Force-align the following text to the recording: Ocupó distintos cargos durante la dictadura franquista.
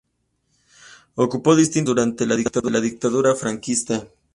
Ocupó 1.13 1.55
distintos 1.55 1.93
cargos 1.93 2.15
durante 2.15 2.67
la 2.73 2.81
dictadura 2.81 3.35
franquista. 3.35 4.07